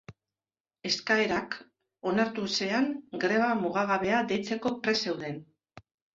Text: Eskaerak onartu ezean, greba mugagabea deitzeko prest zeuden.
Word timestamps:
Eskaerak 0.89 1.57
onartu 2.13 2.47
ezean, 2.53 2.89
greba 3.25 3.51
mugagabea 3.61 4.25
deitzeko 4.35 4.75
prest 4.89 5.07
zeuden. 5.11 5.41